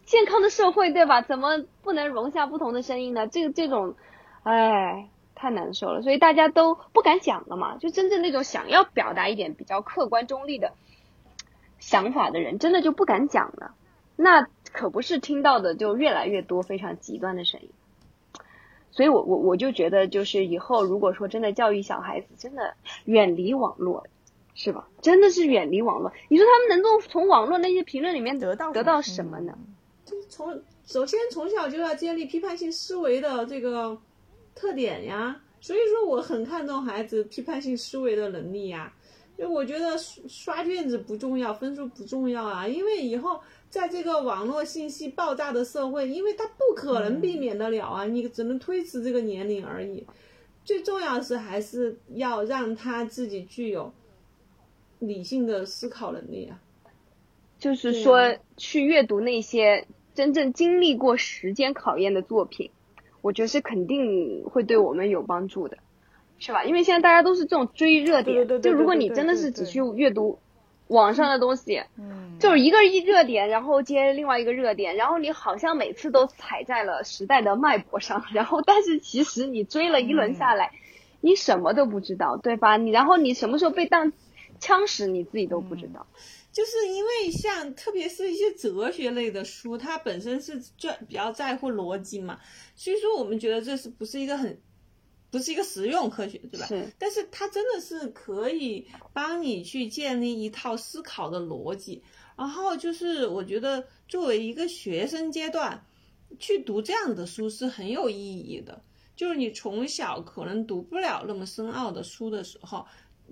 [0.06, 1.22] 健康的社会对吧？
[1.22, 3.28] 怎么不能容下不同的声音呢？
[3.28, 3.96] 这个这种，
[4.44, 6.02] 哎，太难受了。
[6.02, 7.78] 所以大家都不敢讲了嘛。
[7.78, 10.74] 就真正那种想要表达一点比较客观中立的
[11.80, 13.76] 想法的人，真的就不敢讲了。
[14.16, 17.70] 那可不是听到的就越来越多非常极端的声音。
[18.96, 22.76] 所以，我我我就觉得，就是以后如果说真的教育小孩子，真的
[23.06, 24.06] 远离网络，
[24.54, 24.88] 是吧？
[25.02, 26.12] 真的是远离网络。
[26.30, 29.58] 你说他们能够从网络那些评论里面得到得到什么呢？
[30.06, 33.98] 就是从首先从小就要建立批判性思维的这个
[34.54, 35.42] 特点呀。
[35.60, 38.94] 所以说，我很看重孩子批判性思维的能力呀。
[39.36, 43.42] 就我觉得刷卷子不重要，分数不重要啊，因为以后。
[43.74, 50.06] 在这个网络信息爆炸的社会，因为他不可能避免得了啊，你只能推迟这个年龄而已。
[50.64, 53.92] 最重要的是，还是要让他自己具有
[55.00, 56.62] 理性的思考能力啊。
[57.58, 62.70] 就是说，去阅读那些真正经历过时间考验的作品，
[63.24, 65.80] 我觉得是肯定会对我们有帮助的，
[66.38, 66.64] 是吧？
[66.64, 70.38] 因为现在大家都是这种追热点，就如果你真的是只去阅读。
[70.94, 80.72] 网上的东西，嗯，就是一个一热点，然后接另外一个热点，然后你好像每次都踩在了时代的脉搏上，然后但是其实你追了一轮下来，
[81.20, 82.78] 你什么都不知道，对吧？
[82.78, 84.14] 你然后你什么时候被当
[84.60, 86.08] 枪使，你自己都不知道。
[86.52, 92.40] 就是因为像特别是一些哲学类的书，它本身是专比较在乎逻辑嘛，
[92.76, 94.58] 所以说我们觉得这是不是一个很。
[95.34, 96.68] 不是一个实用科学，对吧？
[96.68, 96.88] 是。
[97.00, 102.04] 但是它真的是可以帮你去建立一套思考的逻辑。
[102.38, 105.84] 然后就是我觉得作为一个学生阶段，
[106.38, 108.84] 去读这样的书是很有意义的。
[109.16, 112.86] 就是你从小可能读不了那么深奥的书的时候，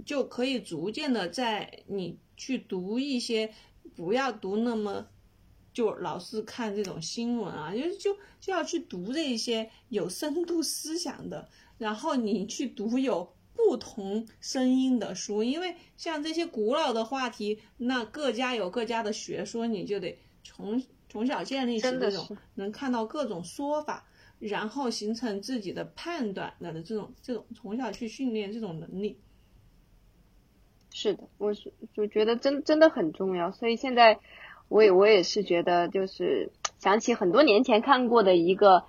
[0.04, 3.54] 就可以逐渐的在你去读一些，
[3.96, 5.06] 不要读那么，
[5.72, 11.48] 就老是看这种新闻啊，就就就要去读这些有深度思想的。
[11.82, 24.06] 然后你去读有不同声音的书，因为像这些古老的话题，那各家有各家的学说，你就得从从小建立起这种能看到各种说法，
[24.38, 29.20] 然后形成自己的判断的这种这种从小去训练这种能力。
[30.92, 34.20] 是的，我是就觉得真真的很重要，所以现在
[34.68, 38.84] 我也我也是觉得就是想起很多年前看过的一个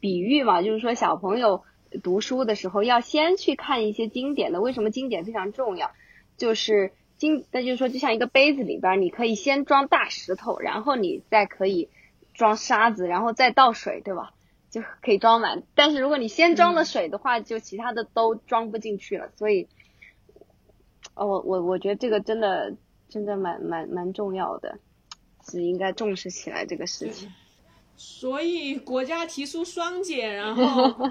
[0.00, 1.64] 比喻嘛，就是说小朋友
[2.02, 4.60] 读书的时候要先去看一些经典的。
[4.60, 5.90] 为什么经典非常重要？
[6.36, 11.88] 就是经，那就是说就像一个杯子里边，你可以先装大石头，然后你再可以
[12.34, 14.32] 装沙子，然后再倒水，对吧？
[14.70, 15.64] 就可以装满。
[15.74, 19.30] 但是如果你先装了水的话，就其他的都装不进去了。
[19.36, 19.66] 所以，
[21.14, 22.76] 哦，我我我觉得这个真的
[23.08, 24.78] 真的蛮蛮蛮重要的，
[25.50, 27.32] 是应该重视起来这个事情。
[27.96, 31.10] 所以国家提出双减，然后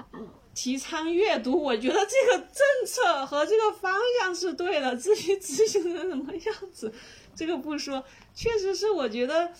[0.60, 4.94] 提倡阅读，我觉得这个政策和这个方向是对的。
[4.94, 6.92] 至于执行成什么样子，
[7.34, 8.04] 这个不说。
[8.34, 9.50] 确实是，我觉得，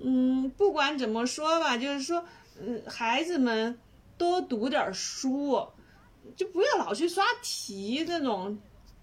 [0.00, 2.24] 嗯，不管怎么说吧，就是说。
[2.60, 3.76] 嗯，孩子们
[4.16, 5.60] 多读点书，
[6.36, 8.56] 就不要老去刷题这种，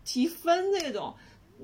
[0.06, 1.14] 提分这种。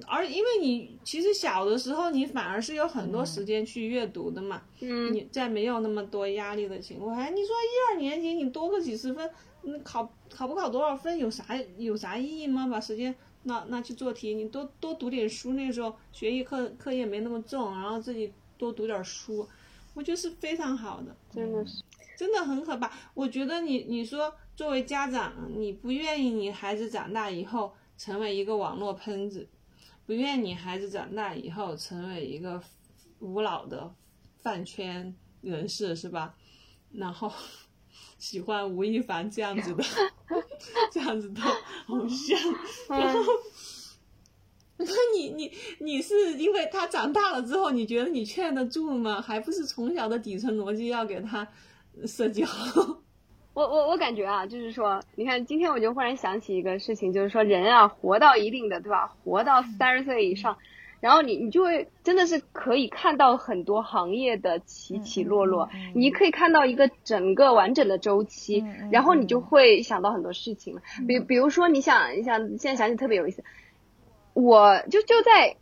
[0.05, 4.63] 而因为你其实小的时候，你反而是有很多时间去阅读的嘛。
[4.81, 5.13] 嗯。
[5.13, 9.31] 你在没有那么多压力的情况下，你说一二年级你多个几十分，
[9.63, 12.67] 嗯，考考不考多少分有啥有啥意义吗？
[12.67, 19.47] 把时间那那去做题，你多多读点书，那时候学习课课业没那么重，然后自己多读点书。
[19.93, 21.83] 我觉得是非常好的，真的是，
[22.17, 22.91] 真的很可怕。
[23.13, 29.47] 我觉得你你说作为家长，你不愿意你孩子长大以后成为一个网络喷子，
[30.05, 32.61] 不愿你孩子长大以后成为一个
[33.19, 33.91] 无脑的
[34.37, 36.35] 饭圈人士，是吧？
[36.91, 37.31] 然后
[38.17, 39.83] 喜欢吴亦凡这样子的，
[40.91, 41.41] 这样子的
[41.87, 42.39] 偶像，
[42.89, 43.19] 然后。
[44.79, 49.19] 那 你你你是因为他长大了之后，你觉得你劝得住吗？
[49.19, 51.47] 还不是从小的底层逻辑要给他
[52.05, 52.99] 设计好。
[53.55, 59.15] 我我我感觉啊，就是说，你看今天我就忽然想起一个事情，就是说人啊，活到一定的对吧？
[59.23, 60.55] 活到三十岁以上，
[60.99, 70.77] 然后你你就会真的是可以看到很多行业的起起落落，你可以看到一个整个完整的周期，然后你就会想到很多事情。
[71.07, 73.43] 比比如说，你想你想现在想起特别有意思。
[74.33, 75.55] 我就就在，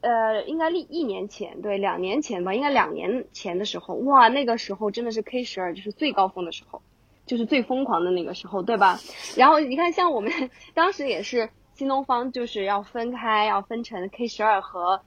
[0.00, 6.82] 呃，应该一一年前，对，两年前吧，应该两年前的时候，哇，那个时候真的是 K 十二就是最高峰的时候，
[7.26, 8.98] 就是最疯狂的那个时候，对吧？
[9.36, 10.32] 然后你看，像我们
[10.74, 15.00] 当时也是新东方，就是要分开，要分成 K 十二和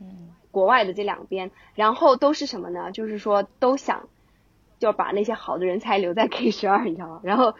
[0.50, 2.92] 国外的这两边，然后都是什么呢？
[2.92, 4.08] 就是说都想
[4.80, 7.22] 就把那些好的人才留在 K 十二，你知道吗？
[7.24, 7.54] 然后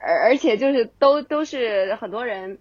[0.00, 2.58] 而而且就是都都是很多人。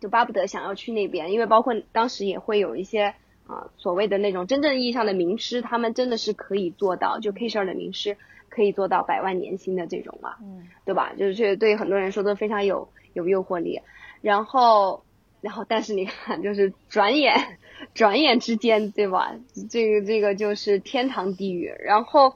[0.00, 3.14] 就巴不得想要去那边，因为包括当时也会有一些
[3.46, 8.16] 啊所谓的那种真正意义上的名师，他们真的是可以做到，就 K 十二的名师
[8.48, 11.12] 可以做到百万年薪的这种嘛，嗯，对吧？
[11.18, 13.82] 就是对很多人说都非常有有诱惑力。
[14.20, 15.04] 然后，
[15.40, 17.58] 然后但是你看，就是转眼
[17.94, 19.34] 转眼之间，对吧？
[19.70, 21.72] 这个这个就是天堂地狱。
[21.84, 22.34] 然后，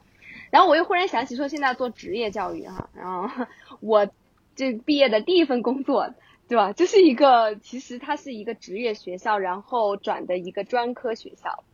[0.51, 3.47] 然后我又忽然想起说，现在做职业教育哈，然后
[3.81, 4.09] 我
[4.55, 6.15] 这毕业的第一份工作。
[6.47, 6.75] 对吧？
[6.75, 11.65] 这是一个，其实它是一个职业学校，然后转的一个专科学校，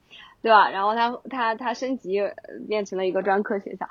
[0.42, 0.70] 对吧？
[0.70, 2.20] 然后它它它升级
[2.68, 3.88] 变成了一个专科学校。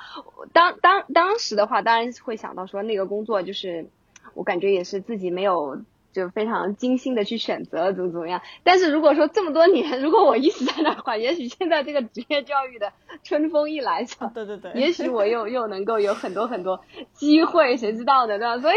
[0.54, 3.88] 当当当时的话，当然会想到说那个工作就是，
[4.36, 5.82] 我感觉也是自己没有。
[6.12, 12.92] 就非常精心的去选择怎么怎么样，但是如果说这么多年， 如果我一直在那的话，也许现在这个职业教育的
[13.24, 16.82] 春风一来，对对对，也许我又又能够有很多很多
[17.14, 18.60] 机会，谁知道呢，对吧？
[18.60, 18.76] 所以，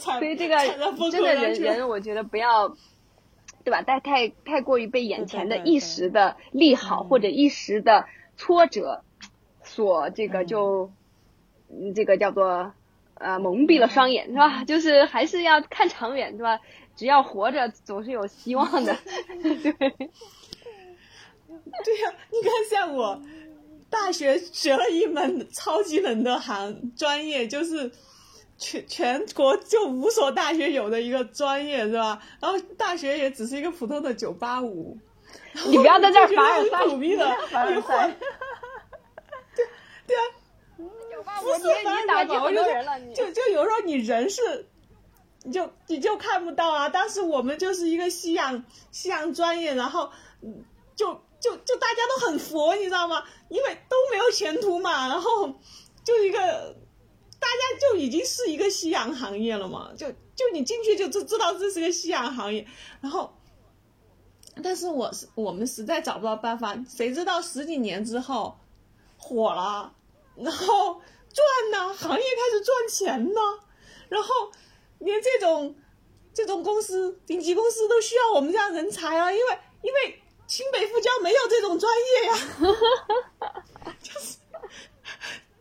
[0.00, 0.56] 所以这个
[1.10, 2.68] 真的人人，我觉得不要，
[3.64, 3.80] 对吧？
[3.82, 8.04] 太太太过于被眼前的一时的利好或者一时的
[8.36, 9.02] 挫折
[9.62, 10.90] 所这个就，
[11.94, 12.74] 这个叫做。
[13.18, 14.62] 呃，蒙蔽了双眼是吧？
[14.64, 16.58] 就是还是要看长远，是吧？
[16.94, 18.96] 只要活着，总是有希望的。
[19.42, 19.98] 对，对
[22.00, 23.20] 呀，你看，像我
[23.90, 27.90] 大学学了一门超级冷的行专业，就是
[28.58, 32.22] 全全国就五所大学有的一个专业，是吧？
[32.40, 34.96] 然后大学也只是一个普通的九八五。
[35.66, 38.08] 你不要在这儿凡尔赛，苦逼的， 凡尔赛。
[39.56, 39.66] 对
[40.06, 40.22] 对啊。
[41.22, 44.68] 不是你打击很多人了，就就有时候你人是，
[45.44, 46.88] 你就你就看不到啊。
[46.88, 50.10] 当时我们就是一个西洋西洋专业，然后
[50.94, 53.24] 就就就大家都很佛，你知道吗？
[53.48, 55.08] 因为都没有前途嘛。
[55.08, 55.48] 然后
[56.04, 59.92] 就一个大家就已经是一个夕阳行业了嘛。
[59.96, 62.66] 就就你进去就知知道这是个夕阳行业。
[63.00, 63.34] 然后，
[64.62, 66.76] 但是我是我们实在找不到办法。
[66.88, 68.58] 谁知道十几年之后
[69.16, 69.92] 火了？
[70.38, 71.00] 然后
[71.32, 73.40] 赚呢，行业开始赚钱呢，
[74.08, 74.28] 然后
[74.98, 75.74] 连这种
[76.32, 82.34] 这种公司顶级公司都需要我们这样人才啊，因为因为清北复交没有这种专业呀，
[84.00, 84.36] 就是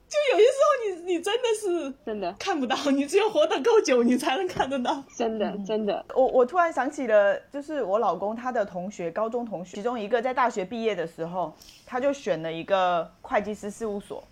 [0.07, 5.03] 就有些时候你你真的是真的看不到，你只有活得够久，你才能看得到。
[5.17, 11.53] 真的真的，我我突然想起了，就是我老公他的同学，高中同学，其中一个在大学毕业的时候，
[11.85, 14.23] 他就选了一个会计师事务所，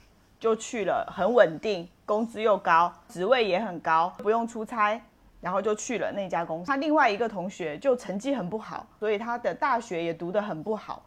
[0.43, 5.01] 就去了，很稳定，工资又高，职位也很高，不用出差，
[5.39, 6.67] 然后就去了那家公司。
[6.67, 11.01] 他另外一个同学就成绩很不好，所以他的大学也读得很不好。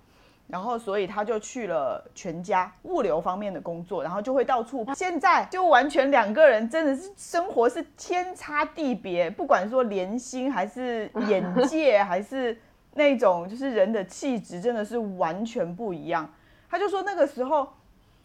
[0.47, 4.87] 然后，所以他就去了全家物流方面的工作，然后就会到处。
[4.95, 12.59] 现在就完全两个人真的是生活是天差地别，不管说年薪还是眼界，还是
[12.95, 16.27] 那种就是人的气质，真的是完全不一样。
[16.71, 17.69] 他就说那个时候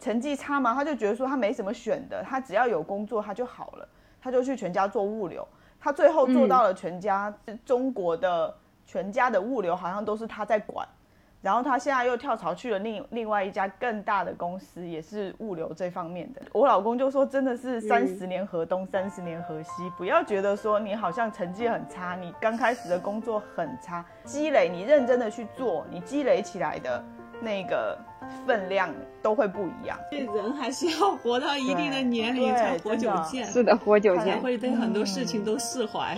[0.02, 3.88] 成绩差嘛，他就觉得说他没什么选的，他只要有工作他就好了，
[4.20, 5.46] 他就去全家做物流。
[5.78, 7.32] 他最后做到了全家，
[7.64, 8.52] 中国的
[8.84, 10.86] 全家的物流好像都是他在管。
[11.42, 16.40] 然后他现在又跳槽去了另另外一家更大的公司，也是物流这方面的。
[16.52, 19.70] 我老公就说，真的是三十年河东，三十年河西。
[19.98, 27.02] 不要觉得说你好像成绩很差，你刚开始的工作很差，积累你认真的去做，你积累起来的
[27.40, 27.98] 那个
[28.46, 28.88] 分量
[29.20, 29.98] 都会不一样。
[30.12, 36.16] 人还是要活到一定的年龄才活久见，是的，活久见会对很多事情都释怀。